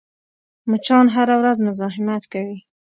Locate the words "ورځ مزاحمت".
1.41-2.23